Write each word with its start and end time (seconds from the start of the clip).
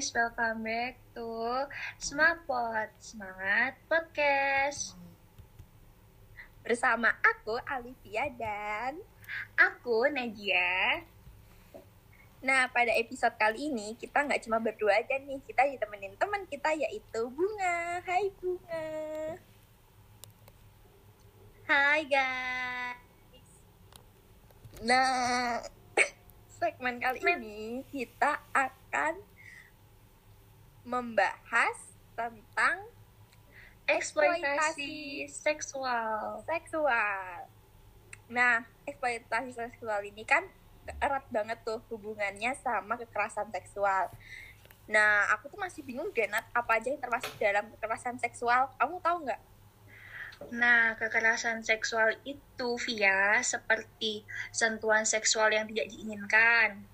guys, 0.00 0.16
welcome 0.16 0.64
back 0.64 0.96
to 1.12 1.28
Smapot 2.00 2.88
Semangat 2.96 3.76
Podcast. 3.84 4.96
Bersama 6.64 7.12
aku 7.20 7.60
Alivia 7.68 8.32
dan 8.32 8.96
Aku 9.60 10.08
Nadia. 10.08 11.04
Nah 12.40 12.72
pada 12.72 12.96
episode 12.96 13.36
kali 13.36 13.68
ini 13.68 13.92
kita 14.00 14.24
nggak 14.24 14.40
cuma 14.48 14.56
berdua 14.56 15.04
aja 15.04 15.20
nih. 15.20 15.36
Kita 15.44 15.68
ditemenin 15.68 16.16
teman 16.16 16.48
kita 16.48 16.72
yaitu 16.80 17.28
Bunga. 17.28 18.00
Hai 18.00 18.32
Bunga. 18.40 18.88
Hai 21.68 22.00
guys. 22.08 23.52
Nah 24.80 25.60
segmen 26.56 26.96
kali 27.04 27.20
ini 27.20 27.84
kita 27.92 28.40
akan 28.56 29.28
membahas 30.90 31.78
tentang 32.18 32.90
Eksploitasi 33.90 35.26
seksual 35.26 36.38
seksual. 36.46 37.50
Nah, 38.30 38.62
eksploitasi 38.86 39.50
seksual 39.50 40.06
ini 40.06 40.22
kan 40.22 40.46
erat 41.02 41.26
banget 41.34 41.58
tuh 41.66 41.82
hubungannya 41.90 42.54
sama 42.62 42.94
kekerasan 42.94 43.50
seksual. 43.50 44.06
Nah, 44.86 45.26
aku 45.34 45.50
tuh 45.50 45.58
masih 45.58 45.82
bingung 45.82 46.10
deh, 46.14 46.30
Nat, 46.30 46.46
apa 46.54 46.78
aja 46.78 46.90
yang 46.90 47.02
termasuk 47.02 47.34
dalam 47.38 47.66
kekerasan 47.74 48.18
seksual. 48.22 48.70
Kamu 48.78 49.02
tahu 49.02 49.26
nggak? 49.26 49.42
Nah, 50.54 50.94
kekerasan 50.94 51.66
seksual 51.66 52.14
itu 52.22 52.70
via 52.86 53.42
seperti 53.42 54.22
sentuhan 54.54 55.02
seksual 55.02 55.50
yang 55.50 55.66
tidak 55.68 55.90
diinginkan, 55.90 56.86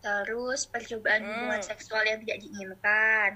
terus 0.00 0.64
percobaan 0.64 1.20
Hmm. 1.20 1.28
hubungan 1.28 1.62
seksual 1.62 2.02
yang 2.08 2.18
tidak 2.24 2.38
diinginkan, 2.40 3.30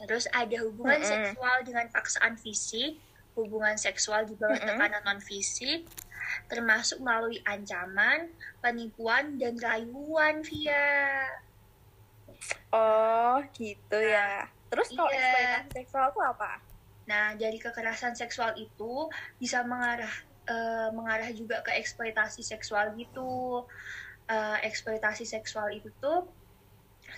terus 0.00 0.24
ada 0.32 0.56
hubungan 0.64 1.00
Mm-mm. 1.00 1.12
seksual 1.12 1.56
dengan 1.64 1.86
paksaan 1.92 2.34
fisik, 2.40 2.96
hubungan 3.36 3.76
seksual 3.76 4.24
di 4.24 4.34
bawah 4.40 4.56
Mm-mm. 4.56 4.68
tekanan 4.80 5.02
non 5.04 5.20
fisik, 5.20 5.84
termasuk 6.48 7.04
melalui 7.04 7.44
ancaman, 7.44 8.32
penipuan 8.64 9.36
dan 9.36 9.60
rayuan 9.60 10.40
via. 10.40 11.28
Oh, 12.72 13.44
gitu 13.52 13.98
ya. 14.00 14.48
Terus 14.70 14.94
kalau 14.96 15.10
iya. 15.12 15.20
eksploitasi 15.20 15.70
seksual 15.76 16.06
itu 16.08 16.20
apa? 16.24 16.52
Nah, 17.10 17.34
dari 17.34 17.58
kekerasan 17.58 18.14
seksual 18.14 18.54
itu 18.54 19.10
bisa 19.36 19.66
mengarah 19.66 20.14
eh, 20.46 20.88
mengarah 20.94 21.30
juga 21.34 21.60
ke 21.66 21.74
eksploitasi 21.76 22.46
seksual 22.46 22.94
gitu. 22.94 23.66
Eh, 24.30 24.58
eksploitasi 24.62 25.26
seksual 25.26 25.74
itu 25.74 25.90
tuh 25.98 26.22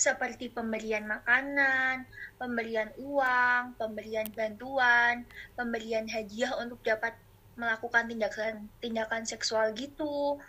seperti 0.00 0.48
pemberian 0.48 1.04
makanan, 1.04 2.08
pemberian 2.40 2.88
uang, 2.96 3.76
pemberian 3.76 4.32
bantuan, 4.32 5.28
pemberian 5.52 6.08
hadiah 6.08 6.56
untuk 6.56 6.80
dapat 6.80 7.12
melakukan 7.60 8.08
tindakan 8.08 8.72
tindakan 8.80 9.28
seksual 9.28 9.76
gitu. 9.76 10.40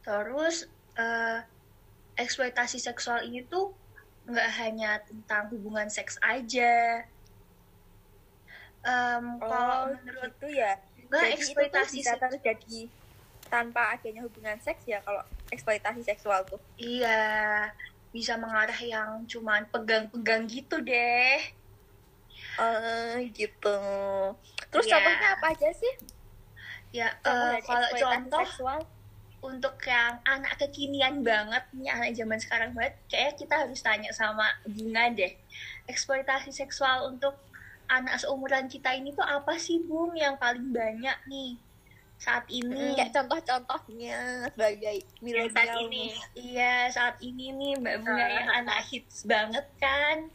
Terus 0.00 0.64
eh, 0.96 1.44
eksploitasi 2.16 2.80
seksual 2.80 3.20
ini 3.28 3.44
tuh 3.44 3.76
nggak 4.24 4.50
hanya 4.56 5.04
tentang 5.04 5.52
hubungan 5.52 5.92
seks 5.92 6.16
aja. 6.24 7.04
Em, 8.88 9.36
kalau 9.36 9.92
menurut 10.00 10.32
gitu 10.40 10.48
ya. 10.48 10.80
nggak 11.12 11.28
Jadi 11.28 11.32
itu 11.36 11.36
eksploitasi 11.44 11.96
bisa 12.00 12.16
terjadi 12.16 12.88
tanpa 13.52 14.00
adanya 14.00 14.24
hubungan 14.24 14.56
seks 14.64 14.88
ya 14.88 15.04
kalau 15.04 15.20
eksploitasi 15.50 16.02
seksual 16.06 16.46
tuh. 16.46 16.60
iya 16.78 17.70
bisa 18.10 18.34
mengarah 18.34 18.76
yang 18.82 19.22
cuman 19.30 19.70
pegang-pegang 19.70 20.50
gitu 20.50 20.82
deh. 20.82 21.38
Eh, 22.58 23.30
gitu. 23.30 23.78
Terus 24.70 24.84
Iya. 24.90 24.92
contohnya 24.98 25.28
apa 25.38 25.46
aja 25.54 25.70
sih? 25.70 25.94
Ya 26.90 27.14
dari 27.22 27.62
kalau 27.62 27.88
contoh 27.94 28.42
seksual? 28.46 28.80
untuk 29.40 29.80
yang 29.88 30.20
anak 30.28 30.60
kekinian 30.60 31.24
banget 31.24 31.64
nih 31.72 31.88
anak 31.88 32.12
zaman 32.12 32.36
sekarang 32.36 32.70
banget 32.76 32.92
kayak 33.08 33.40
kita 33.40 33.56
harus 33.56 33.80
tanya 33.80 34.12
sama 34.12 34.44
Bunga 34.68 35.08
deh 35.16 35.32
eksploitasi 35.88 36.52
seksual 36.52 37.08
untuk 37.08 37.40
anak 37.88 38.20
seumuran 38.20 38.68
kita 38.68 38.92
ini 38.92 39.16
tuh 39.16 39.24
apa 39.24 39.56
sih 39.56 39.80
Bung 39.80 40.12
yang 40.12 40.36
paling 40.36 40.68
banyak 40.76 41.16
nih 41.24 41.56
saat 42.20 42.44
ini. 42.46 42.92
Kayak 42.94 43.16
contoh-contohnya 43.16 44.44
sebagai 44.52 44.96
saat 45.00 45.22
milenial 45.24 45.78
ini. 45.80 45.88
nih. 45.88 46.10
iya 46.36 46.74
saat 46.86 47.16
ini 47.18 47.48
nih 47.50 47.72
Mbak 47.80 47.96
Bunga 48.04 48.26
yang 48.28 48.50
anak 48.60 48.80
hits 48.86 49.24
banget 49.24 49.64
kan. 49.80 50.28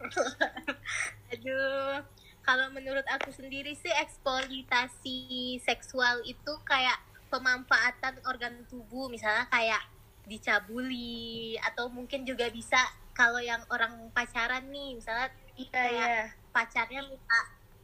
Aduh, 1.32 2.00
kalau 2.40 2.66
menurut 2.72 3.04
aku 3.06 3.30
sendiri 3.30 3.72
sih 3.74 3.92
eksploitasi 3.92 5.18
seksual 5.60 6.24
itu 6.24 6.52
kayak 6.64 6.96
pemanfaatan 7.28 8.20
organ 8.24 8.64
tubuh, 8.66 9.08
misalnya 9.08 9.44
kayak 9.48 9.82
dicabuli 10.24 11.60
atau 11.60 11.88
mungkin 11.88 12.24
juga 12.24 12.48
bisa 12.48 12.80
kalau 13.12 13.38
yang 13.38 13.60
orang 13.68 14.08
pacaran 14.10 14.72
nih, 14.72 14.96
misalnya 14.96 15.28
iya 15.54 15.68
Kayak- 15.70 15.92
iya. 15.92 16.24
pacarnya 16.50 17.00
minta 17.04 17.38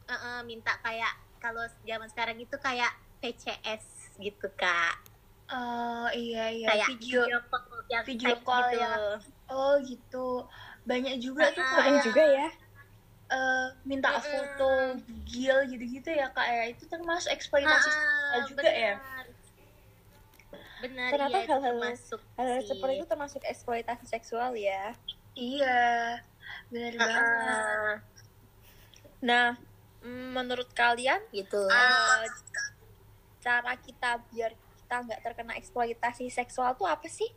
eh, 0.07 0.15
eh, 0.15 0.41
minta 0.43 0.73
kayak 0.81 1.13
kalau 1.39 1.63
zaman 1.85 2.09
sekarang 2.09 2.37
itu 2.37 2.57
kayak 2.59 2.91
PCS 3.21 3.85
gitu 4.17 4.49
kak, 4.53 4.97
oh 5.49 6.09
iya 6.13 6.49
iya 6.51 6.69
kayak 6.73 6.89
video 6.93 7.39
call 7.47 7.65
yang 7.89 8.05
video 8.05 8.27
fake 8.33 8.43
call 8.43 8.69
gitu. 8.69 8.81
ya. 8.81 8.93
oh 9.49 9.75
gitu 9.81 10.27
banyak 10.83 11.15
juga 11.19 11.49
tuh 11.51 11.61
Ah, 11.61 11.69
kayak 11.71 11.85
Keren 11.85 11.97
juga 12.03 12.25
ya. 12.25 12.49
eh, 13.31 13.67
minta 13.85 14.11
Mm-mm. 14.11 14.25
foto 14.25 14.71
gil 15.25 15.59
gitu-gitu 15.67 16.11
ya 16.11 16.29
kak 16.31 16.47
ya 16.47 16.65
itu 16.69 16.85
termasuk 16.85 17.31
eksploitasi 17.31 17.89
Ah, 17.89 17.95
seksual 17.95 18.41
juga 18.47 18.69
ya 18.69 18.95
benar. 18.97 19.27
Benar, 20.81 21.11
Ternyata 21.13 21.37
itu 21.37 21.49
hal-hal- 21.53 21.77
termasuk 21.77 22.21
Hal-hal 22.35 22.61
seperti 22.65 22.95
itu 22.97 23.07
termasuk 23.07 23.43
eksploitasi 23.45 24.05
seksual 24.07 24.51
ya. 24.53 24.97
iya 25.33 26.17
benar 26.69 26.93
Ah, 26.97 27.05
banget 27.05 27.23
ah, 27.45 27.97
Nah, 29.21 29.49
mm, 30.01 30.33
menurut 30.33 30.73
kalian 30.73 31.21
gitu. 31.31 31.61
eh, 31.69 32.25
cara 33.41 33.73
kita 33.77 34.21
biar 34.29 34.53
kita 34.53 34.97
nggak 35.07 35.21
terkena 35.25 35.57
eksploitasi 35.57 36.29
seksual 36.29 36.77
tuh 36.77 36.89
apa 36.89 37.09
sih? 37.09 37.29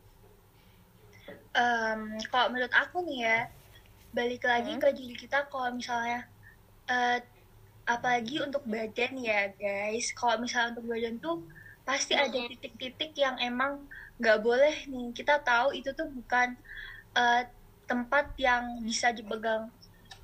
Em, 1.54 2.02
kalau 2.34 2.50
menurut 2.52 2.74
aku 2.74 3.06
nih 3.06 3.20
ya 3.24 3.40
balik 4.14 4.44
lagi 4.46 4.74
Hmm. 4.78 4.82
ke 4.82 4.90
diri 4.94 5.16
kita 5.16 5.50
kalau 5.50 5.74
misalnya 5.74 6.26
eh, 6.90 7.22
apalagi 7.86 8.42
untuk 8.42 8.64
badan 8.66 9.14
ya 9.18 9.50
guys 9.56 10.12
kalau 10.14 10.42
misalnya 10.42 10.76
untuk 10.78 10.86
badan 10.90 11.16
tuh 11.18 11.38
pasti 11.84 12.14
ada 12.18 12.34
Hmm. 12.34 12.50
titik-titik 12.52 13.14
yang 13.16 13.38
emang 13.40 13.86
nggak 14.20 14.40
boleh 14.42 14.76
nih 14.86 15.14
kita 15.14 15.40
tahu 15.42 15.74
itu 15.74 15.90
tuh 15.94 16.10
bukan 16.10 16.58
eh, 17.14 17.42
tempat 17.86 18.34
yang 18.42 18.82
bisa 18.82 19.14
dipegang 19.14 19.70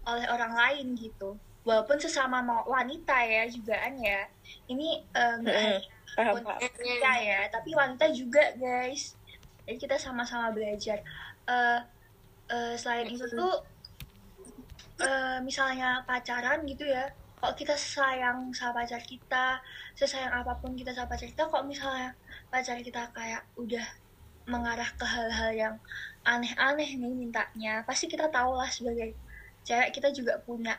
oleh 0.03 0.25
orang 0.28 0.53
lain 0.57 0.97
gitu 0.97 1.38
walaupun 1.69 2.02
sesama 2.02 2.41
mau 2.41 2.66
wanita 2.66 3.13
ya 3.22 3.46
jugaan 3.46 4.02
ya 4.02 4.25
ini 4.66 5.06
eh, 5.13 5.34
nggak 5.38 5.85
Paham, 6.18 6.41
untuk 6.41 6.57
paham. 6.57 6.74
pria 6.74 7.13
ya 7.22 7.40
tapi 7.53 7.69
wanita 7.78 8.09
juga 8.09 8.41
guys. 8.57 9.13
Jadi 9.69 9.78
kita 9.78 9.96
sama-sama 10.02 10.50
belajar. 10.50 10.97
Eh 11.46 11.80
eh, 12.50 12.74
selain 12.74 13.06
itu 13.06 13.30
tuh 13.30 13.62
eh, 15.06 15.38
misalnya 15.46 16.02
pacaran 16.09 16.66
gitu 16.66 16.90
ya 16.90 17.13
kalau 17.40 17.56
kita 17.56 17.78
sayang 17.78 18.51
sama 18.51 18.84
pacar 18.84 19.00
kita 19.00 19.63
sesayang 19.96 20.44
apa 20.44 20.59
pun 20.59 20.75
kita 20.75 20.92
sama 20.92 21.07
pacar 21.16 21.30
kita 21.31 21.48
kok 21.48 21.63
misalnya 21.63 22.12
pacar 22.51 22.75
kita 22.83 23.07
kayak 23.16 23.48
udah 23.56 23.86
mengarah 24.50 24.89
ke 24.98 25.06
hal-hal 25.07 25.51
yang 25.56 25.75
aneh-aneh 26.27 27.00
nih 27.00 27.13
mintanya 27.16 27.86
pasti 27.88 28.12
kita 28.12 28.27
tahu 28.27 28.60
lah 28.60 28.68
sebagai 28.68 29.16
cewek 29.63 29.95
kita 29.95 30.12
juga 30.12 30.36
punya 30.44 30.75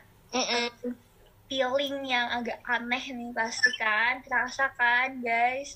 feeling 1.51 2.07
yang 2.07 2.31
agak 2.31 2.63
aneh 2.63 3.03
nih 3.11 3.29
pasti 3.35 3.71
kan 3.75 4.23
terasa 4.23 4.71
kan 4.79 5.19
guys. 5.19 5.75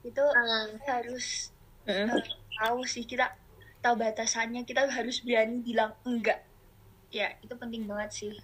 Itu 0.00 0.24
kita 0.24 1.04
harus 1.04 1.52
eh, 1.84 2.08
tahu 2.56 2.80
sih 2.88 3.04
kita 3.04 3.36
tahu 3.84 3.94
batasannya 4.00 4.64
kita 4.64 4.88
harus 4.88 5.20
berani 5.20 5.60
bilang 5.60 5.92
enggak. 6.08 6.40
Ya 7.12 7.36
itu 7.44 7.52
penting 7.56 7.84
banget 7.84 8.10
sih. 8.16 8.34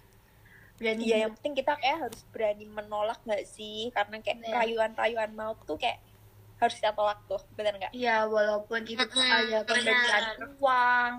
Berani 0.77 1.09
Iya, 1.09 1.25
yang 1.25 1.33
penting 1.33 1.57
kita 1.57 1.73
kayak 1.81 1.97
harus 2.05 2.21
berani 2.29 2.65
menolak 2.69 3.17
nggak 3.25 3.49
sih? 3.49 3.89
Karena 3.89 4.21
kayak 4.21 4.45
rayuan-rayuan 4.45 5.33
mau 5.33 5.57
tuh 5.65 5.81
kayak 5.81 5.97
harus 6.61 6.77
kita 6.77 6.93
tolak 6.93 7.17
tuh, 7.25 7.41
bener 7.57 7.73
nggak? 7.81 7.93
Iya, 7.93 8.29
walaupun 8.29 8.85
itu 8.85 9.01
tuh 9.09 9.17
Mm-mm, 9.17 9.33
ada 9.41 9.57
pemberian 9.65 10.25
benar. 10.37 10.53
uang 10.61 11.13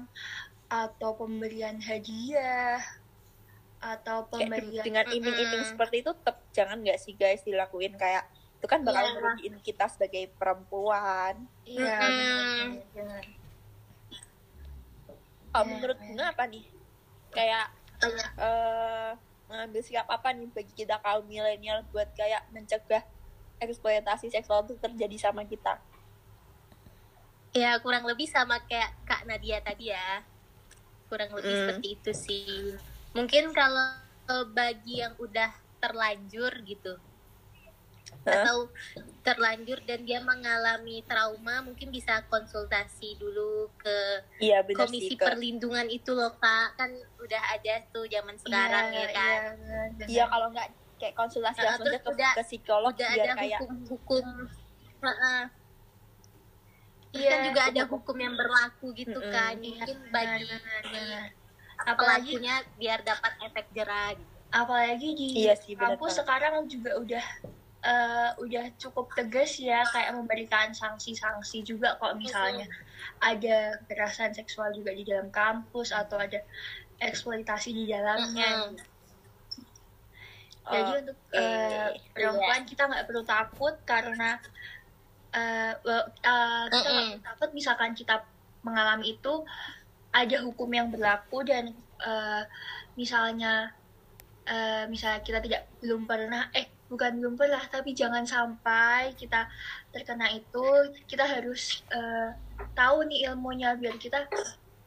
atau 0.70 1.10
pemberian 1.16 1.76
hadiah 1.82 2.78
atau 3.78 4.26
Kayak 4.26 4.50
pemberian 4.50 4.82
dengan 4.82 5.04
iming-iming 5.06 5.62
Mm-mm. 5.62 5.70
seperti 5.70 5.96
itu 6.00 6.10
tetap 6.12 6.36
jangan 6.50 6.78
nggak 6.78 6.98
sih 6.98 7.14
guys 7.14 7.42
dilakuin 7.42 7.94
kayak 7.94 8.26
itu 8.54 8.66
kan 8.66 8.82
bakal 8.82 9.00
Iya. 9.00 9.14
merugiin 9.14 9.56
kita 9.60 9.86
sebagai 9.86 10.26
perempuan. 10.32 11.46
iya 11.62 11.94
benar, 11.96 12.66
benar. 12.90 13.22
kalau 15.48 15.64
Iya, 15.64 15.70
menurut. 15.72 15.98
Bunga 16.00 16.26
apa 16.28 16.44
nih 16.44 16.64
kayak 17.28 17.66
eh 18.36 19.10
mengambil 19.46 19.80
sikap 19.80 20.06
apa 20.06 20.28
nih 20.30 20.46
bagi 20.48 20.72
kita 20.74 20.98
kaum 20.98 21.24
milenial 21.24 21.80
buat 21.88 22.10
kayak 22.12 22.50
mencegah 22.50 23.00
eksploitasi 23.58 24.28
seksual 24.28 24.62
itu 24.62 24.76
terjadi 24.76 25.16
sama 25.20 25.42
kita 25.42 25.80
ya 27.50 27.78
kurang 27.78 28.04
lebih 28.04 28.26
sama 28.26 28.60
kayak 28.62 28.92
kak 29.02 29.24
Nadia 29.24 29.58
tadi 29.58 29.88
ya 29.88 30.22
kurang 31.06 31.32
lebih 31.32 31.48
Mm. 31.48 31.58
seperti 31.64 31.88
itu 31.90 32.10
sih 32.12 32.76
mungkin 33.18 33.44
kalau 33.52 33.86
bagi 34.54 35.02
yang 35.02 35.14
udah 35.18 35.50
terlanjur 35.82 36.52
gitu. 36.64 36.94
Hah? 38.24 38.40
atau 38.40 38.72
terlanjur 39.20 39.84
dan 39.84 40.04
dia 40.08 40.20
mengalami 40.24 41.04
trauma 41.04 41.60
mungkin 41.60 41.92
bisa 41.92 42.24
konsultasi 42.32 43.20
dulu 43.20 43.68
ke 43.76 43.96
iya 44.40 44.64
benar 44.64 44.88
komisi 44.88 45.12
sih 45.12 45.16
perlindungan 45.20 45.88
itu 45.92 46.16
loh 46.16 46.32
kak. 46.40 46.76
Kan 46.80 46.96
udah 47.20 47.42
ada 47.52 47.84
tuh 47.92 48.08
zaman 48.08 48.36
sekarang 48.40 48.92
Iya, 48.92 49.00
ya 49.00 49.08
kan? 49.12 49.40
iya, 49.60 50.06
iya 50.08 50.24
kalau 50.24 50.48
nggak 50.52 50.68
kayak 50.98 51.14
konsultasi 51.14 51.60
Nah, 51.60 51.66
langsung 51.72 51.86
ke, 51.88 52.00
udah- 52.10 52.36
ke 52.36 52.44
psikolog 52.48 52.90
udah 52.96 53.08
biar 53.12 53.26
ada 53.28 53.34
kayak 53.36 53.60
hukum-hukum. 53.60 54.26
Terus 57.08 57.24
Iya, 57.24 57.30
kan 57.32 57.40
juga 57.48 57.62
ada 57.72 57.82
hukum 57.88 58.16
yang 58.20 58.34
berlaku 58.36 58.86
gitu 58.92 59.20
kan 59.32 59.56
Iya, 59.56 59.64
mungkin 59.64 59.96
benar, 60.08 60.12
bagi. 60.12 60.48
Apalagi 61.80 62.34
pelakunya 62.34 62.56
biar 62.74 62.98
dapat 63.02 63.32
efek 63.42 63.66
jerah 63.70 64.12
gitu. 64.12 64.34
apalagi 64.50 65.08
di 65.12 65.26
Iya 65.44 65.54
sih, 65.54 65.74
benar 65.74 65.94
kampus 65.94 66.08
banget. 66.10 66.18
sekarang 66.18 66.54
juga 66.66 66.90
udah 66.96 67.26
eh, 67.78 68.30
udah 68.38 68.64
cukup 68.76 69.06
tegas 69.12 69.54
ya 69.56 69.86
kayak 69.86 70.10
memberikan 70.12 70.72
sanksi-sanksi 70.72 71.62
juga 71.62 71.94
kok 71.96 72.16
misalnya 72.16 72.66
ada 73.20 73.78
kekerasan 73.84 74.32
seksual 74.32 74.72
juga 74.72 74.90
di 74.90 75.04
dalam 75.04 75.30
kampus 75.30 75.92
atau 75.92 76.18
ada 76.18 76.42
eksploitasi 76.98 77.70
di 77.70 77.84
dalamnya. 77.86 78.66
Mm-mm. 78.66 78.82
Jadi 80.68 80.90
untuk 81.00 81.18
eh, 81.32 81.40
Iya. 81.88 82.12
perempuan 82.12 82.62
kita 82.64 82.82
nggak 82.84 83.04
perlu 83.06 83.22
takut 83.22 83.74
karena 83.84 84.36
eh, 85.30 85.72
well, 85.80 86.04
eh, 86.10 86.64
kita 86.68 86.88
nggak 86.88 87.06
perlu 87.06 87.24
takut 87.24 87.50
misalkan 87.54 87.92
kita 87.92 88.26
mengalami 88.60 89.14
itu 89.14 89.32
ada 90.12 90.36
hukum 90.44 90.68
yang 90.72 90.88
berlaku 90.88 91.44
dan 91.44 91.72
eh, 92.02 92.42
misalnya 92.96 93.72
eh, 94.48 94.84
misalnya 94.88 95.20
kita 95.20 95.38
tidak 95.44 95.62
belum 95.84 96.08
pernah 96.08 96.48
eh 96.56 96.68
bukan 96.88 97.20
belum 97.20 97.34
pernah 97.36 97.60
tapi 97.68 97.92
jangan 97.92 98.24
sampai 98.24 99.12
kita 99.12 99.44
terkena 99.92 100.32
itu 100.32 100.64
kita 101.04 101.28
harus 101.28 101.84
eh, 101.92 102.32
tahu 102.72 103.04
nih 103.04 103.28
ilmunya 103.28 103.76
biar 103.76 104.00
kita 104.00 104.24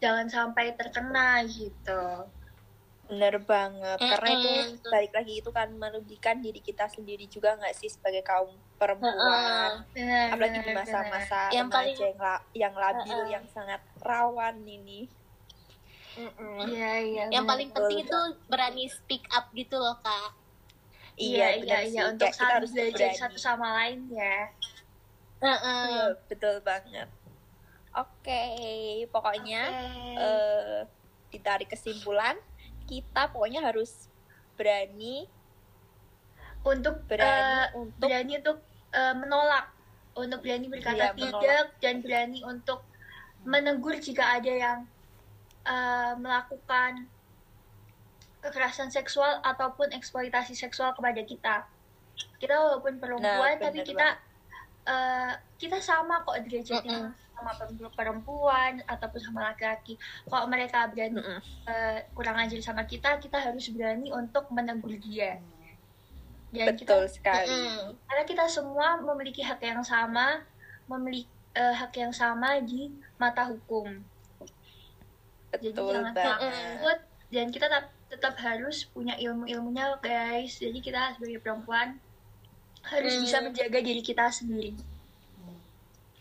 jangan 0.02 0.28
sampai 0.28 0.74
terkena 0.74 1.46
gitu. 1.46 2.26
Bener 3.12 3.44
banget 3.44 4.00
karena 4.00 4.30
itu 4.34 4.50
balik 4.82 5.12
lagi 5.12 5.34
itu 5.36 5.52
kan 5.52 5.68
merugikan 5.70 6.40
diri 6.40 6.58
kita 6.58 6.88
sendiri 6.88 7.28
juga 7.28 7.54
nggak 7.54 7.76
sih 7.76 7.92
sebagai 7.92 8.24
kaum 8.24 8.48
perempuan 8.80 9.84
Benar, 9.92 10.32
apalagi 10.32 10.58
di 10.58 10.72
masa-masa 10.72 11.52
Yang 11.52 11.68
paling- 11.70 12.00
yang, 12.00 12.16
la- 12.18 12.46
yang 12.56 12.74
labil 12.74 13.04
Heeh. 13.20 13.28
yang 13.30 13.46
sangat 13.46 13.84
rawan 14.00 14.64
ini 14.64 15.12
Mm-mm. 16.12 16.68
Iya, 16.68 16.92
iya. 17.02 17.24
Yang 17.30 17.46
paling 17.46 17.70
penting 17.70 18.00
itu 18.02 18.20
berani 18.46 18.84
speak 18.86 19.24
up 19.30 19.48
gitu 19.52 19.76
loh 19.76 19.96
kak. 19.98 20.36
iya 21.14 21.56
iya 21.56 21.84
iya 21.84 22.02
sih. 22.04 22.10
untuk 22.10 22.28
kita 22.28 22.36
saling 22.38 22.56
harus 22.58 22.72
belajar 22.72 23.08
berani. 23.08 23.20
satu 23.20 23.38
sama 23.38 23.68
lain 23.78 24.00
ya 24.10 24.40
Heeh. 25.38 25.84
Iya, 25.86 26.06
betul 26.26 26.56
banget 26.62 27.08
oke 27.92 28.44
pokoknya 29.08 29.64
Oke. 29.68 30.16
eh, 30.18 30.80
ditarik 31.30 31.68
kesimpulan 31.68 32.40
kita 32.92 33.32
pokoknya 33.32 33.64
harus 33.64 34.12
berani 34.60 35.32
untuk 36.62 37.00
berani 37.08 37.32
eh, 37.32 37.66
untuk 37.74 37.98
berani 38.04 38.34
untuk 38.44 38.58
eh, 38.92 39.16
menolak 39.16 39.66
untuk 40.14 40.40
berani 40.44 40.68
berkata 40.68 41.16
Iya, 41.16 41.16
tidak 41.16 41.32
menolak. 41.40 41.68
dan 41.80 41.96
berani 42.04 42.40
untuk 42.44 42.80
menegur 43.48 43.96
jika 43.96 44.38
ada 44.38 44.52
yang 44.52 44.80
eh, 45.64 46.14
melakukan 46.20 47.08
kekerasan 48.42 48.92
seksual 48.92 49.40
ataupun 49.42 49.94
eksploitasi 49.96 50.54
seksual 50.54 50.92
kepada 50.92 51.22
kita 51.24 51.56
kita 52.38 52.54
walaupun 52.54 53.00
perempuan 53.00 53.56
Nah, 53.56 53.62
tapi 53.62 53.82
kita 53.82 54.08
eh, 54.86 55.32
kita 55.58 55.78
sama 55.80 56.22
kok 56.22 56.38
derajatnya 56.44 57.10
Mm-mm. 57.10 57.21
Sama 57.42 57.90
perempuan 57.98 58.86
ataupun 58.86 59.20
sama 59.20 59.52
laki-laki 59.52 59.98
kalau 60.30 60.46
mereka 60.46 60.86
berani 60.88 61.18
Mm-mm. 61.18 61.40
eh, 61.66 62.06
kurang 62.14 62.38
ajar 62.38 62.62
sama 62.62 62.86
kita, 62.86 63.18
kita 63.18 63.42
harus 63.42 63.66
berani 63.74 64.14
untuk 64.14 64.46
menegur 64.54 64.94
dia. 65.02 65.42
Dan 66.52 66.76
betul 66.76 67.08
kita, 67.08 67.10
sekali 67.10 67.50
Mm-mm. 67.50 67.98
karena 68.06 68.24
kita 68.28 68.46
semua 68.46 69.02
memiliki 69.02 69.42
hak 69.42 69.60
yang 69.64 69.82
sama, 69.82 70.46
memiliki 70.86 71.28
eh, 71.58 71.74
hak 71.76 71.94
yang 71.98 72.14
sama 72.14 72.62
di 72.62 72.94
mata 73.18 73.50
hukum. 73.50 73.90
Jadi 75.52 75.76
betul 75.76 75.92
jangan 75.92 76.14
banget 76.16 76.40
takut 76.40 77.00
dan 77.32 77.48
kita 77.52 77.66
tetap, 77.68 77.86
tetap 78.12 78.36
harus 78.40 78.88
punya 78.92 79.16
ilmu-ilmunya, 79.20 80.00
guys. 80.00 80.60
Jadi 80.60 80.80
kita 80.80 81.16
sebagai 81.16 81.40
perempuan 81.40 82.00
harus 82.84 83.14
Hmm. 83.16 83.24
bisa 83.24 83.38
menjaga 83.40 83.80
diri 83.80 84.02
kita 84.04 84.28
sendiri. 84.32 84.76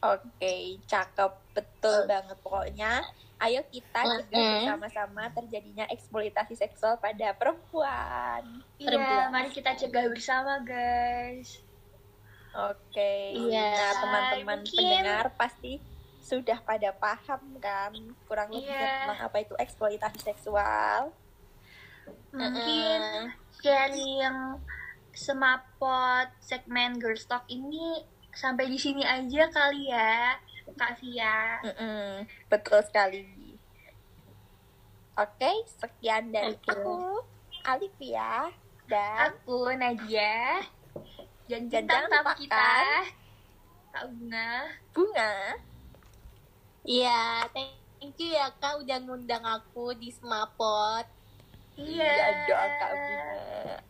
Oke, 0.00 0.56
cakep. 0.84 1.32
Betul 1.52 2.08
banget 2.08 2.36
pokoknya. 2.40 3.04
Ayo 3.36 3.64
kita 3.68 4.00
cegah 4.04 4.40
bersama-sama 4.60 5.32
terjadinya 5.32 5.88
eksploitasi 5.88 6.56
seksual 6.56 6.96
pada 6.96 7.32
perempuan. 7.32 8.44
Iya, 8.76 8.84
Perempuan. 8.88 9.28
mari 9.32 9.48
kita 9.48 9.76
cegah 9.76 10.08
bersama, 10.08 10.60
guys. 10.60 11.60
Oke. 12.52 13.36
Iya. 13.36 13.72
Nah, 13.72 13.92
teman-teman 14.00 14.58
Mungkin- 14.60 14.76
pendengar 14.76 15.26
pasti 15.36 15.80
sudah 16.20 16.60
pada 16.60 16.92
paham 16.92 17.56
kan 17.58 17.92
kurang 18.24 18.52
lebih 18.52 18.68
Iya. 18.68 19.08
tentang 19.08 19.20
apa 19.24 19.36
itu 19.40 19.54
eksploitasi 19.56 20.20
seksual. 20.20 21.12
Mungkin 22.30 23.00
sharing 23.56 24.60
semapot 25.10 26.28
segmen 26.38 26.96
Girls 26.96 27.24
Talk 27.24 27.42
ini 27.48 28.04
sampai 28.34 28.70
di 28.70 28.78
sini 28.78 29.02
aja 29.02 29.46
kali 29.50 29.90
ya, 29.90 30.38
Kak 30.78 31.02
Via. 31.02 31.60
Mm-mm, 31.66 32.26
betul 32.46 32.80
sekali. 32.86 33.26
Oke, 35.18 35.52
sekian 35.66 36.32
dari 36.32 36.56
Oke. 36.56 36.70
aku, 36.72 36.98
Alivia 37.66 38.48
dan 38.88 39.30
Aku 39.36 39.70
Nadia 39.76 40.64
dan 41.50 41.66
jangan 41.66 42.06
tamu 42.06 42.32
kita 42.38 42.70
Kak 43.90 44.04
Bunga. 44.06 44.50
Bunga. 44.94 45.32
Iya, 46.86 47.44
thank 47.50 48.16
you 48.22 48.32
ya 48.32 48.54
kak 48.62 48.80
udah 48.80 48.98
ngundang 49.02 49.42
aku 49.42 49.92
di 49.98 50.14
Smapot. 50.14 51.04
Iya. 51.74 52.06
Iya 52.06 52.26
dong 52.46 52.70
Kak 52.78 52.92
Bunga. 52.94 53.29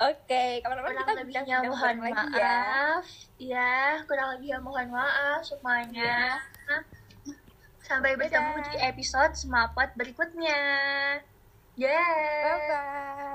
Oke, 0.01 0.65
kapan-kapan 0.65 0.97
Kurang 0.97 1.05
kita 1.05 1.13
lebihnya 1.13 1.43
bincang-bincang 1.45 1.63
mohon 1.69 1.97
lagi 2.01 2.27
ya. 2.33 2.41
maaf. 2.41 3.05
Ya, 3.37 3.77
kurang 4.09 4.29
lebihnya 4.33 4.59
mohon 4.65 4.89
maaf 4.89 5.41
semuanya. 5.45 6.41
Sampai 7.85 8.17
bertemu 8.17 8.65
di 8.65 8.75
episode 8.81 9.37
semapot 9.37 9.93
berikutnya. 10.01 10.61
Yeay. 11.77 13.30